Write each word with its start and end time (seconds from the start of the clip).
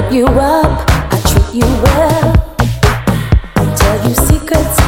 put 0.00 0.12
you 0.12 0.26
up, 0.26 0.86
I 0.88 1.20
treat 1.28 1.62
you 1.62 1.68
well, 1.82 2.56
I 3.56 3.74
tell 3.74 4.08
you 4.08 4.14
secrets 4.14 4.79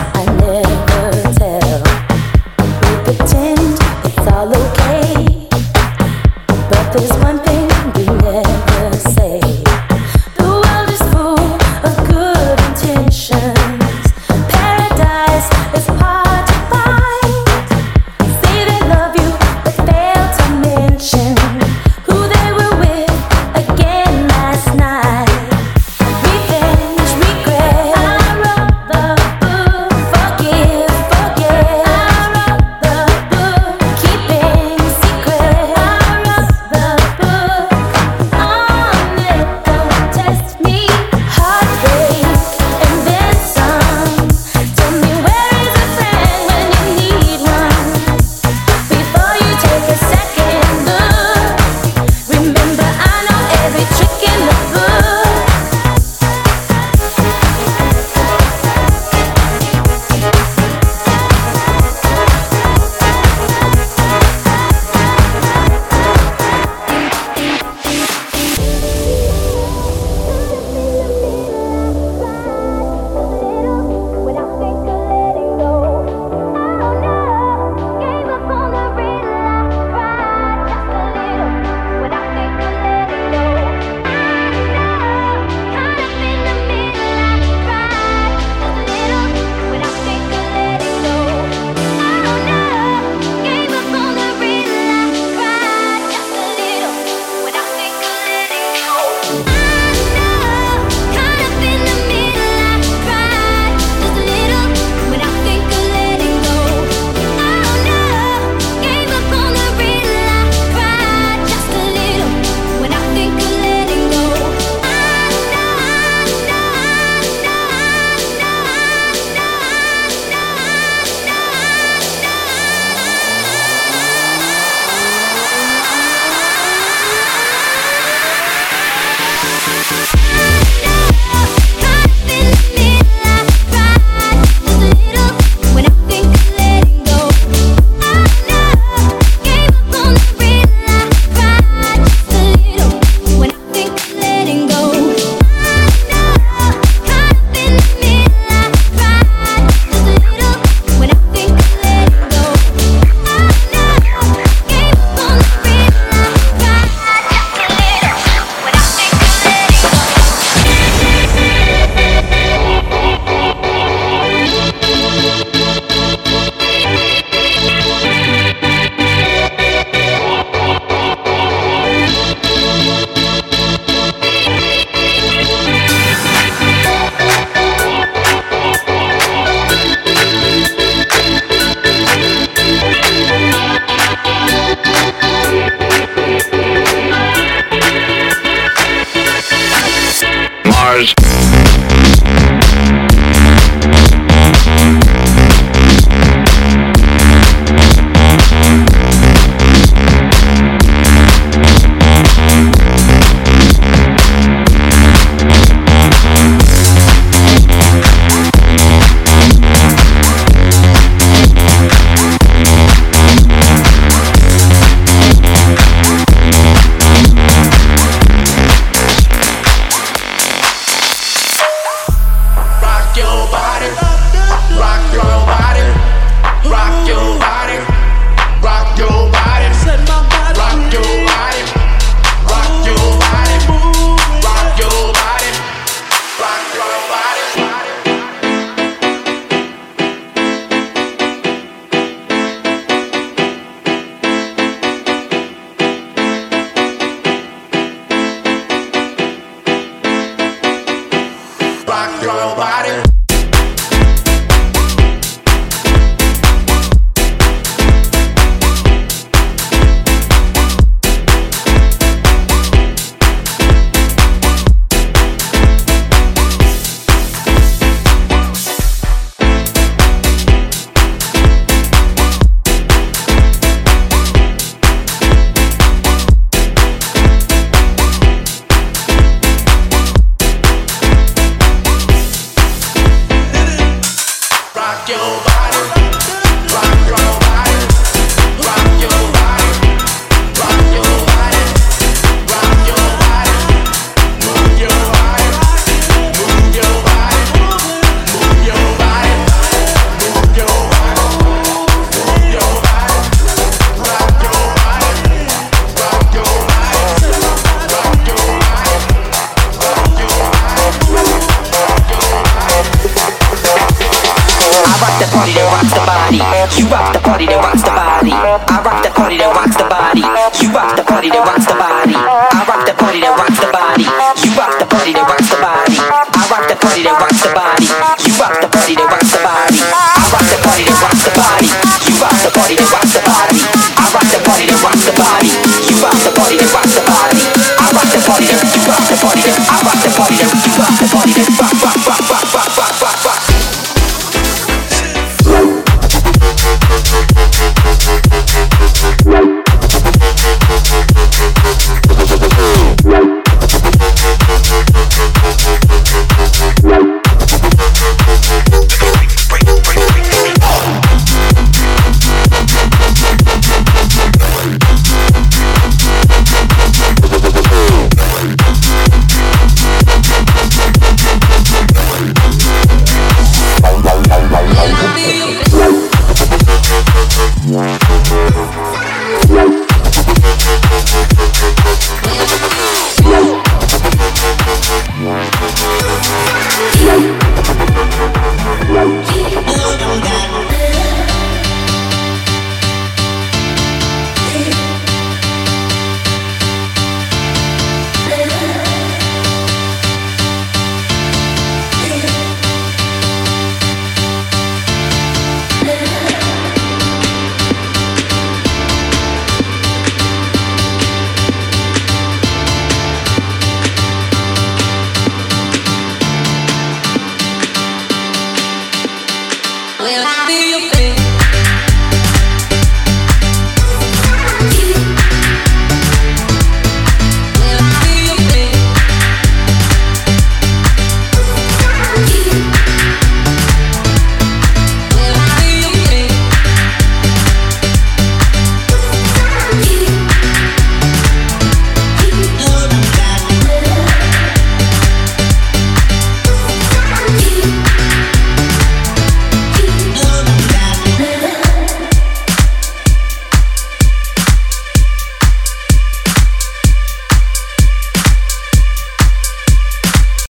rock 316.93 317.13
the 317.13 317.21
party 317.21 317.47
that 317.47 317.57
rocks 317.57 317.83
the 317.83 317.91
body. 317.91 318.33
I 318.37 318.61
rock 318.85 319.01
the 319.01 319.11
party 319.11 319.39
that 319.41 319.49
rocks 319.57 319.77
the 319.81 319.89
body. 319.89 320.21
You 320.61 320.69
rock 320.77 320.93
the 320.95 321.03
party 321.03 321.29
that 321.33 321.41
rocks 321.41 321.65
the 321.65 321.77
body. 321.81 322.15
I 322.15 322.61
rock 322.69 322.85
the 322.85 322.93
party 322.93 323.21
that 323.25 323.33
rocks 323.33 323.59
the 323.59 323.69
body. 323.73 324.05
You 324.05 324.53
rock 324.61 324.77
the 324.77 324.87
party 324.87 325.13
that 325.17 325.25
rocks 325.25 325.49
the 325.49 325.57
body. 325.57 325.97
I 325.97 326.43
rock 326.53 326.69
the 326.69 326.77
party 326.77 327.03
that 327.09 327.17
rocks 327.17 327.41
the 327.41 327.51
body. 327.57 328.22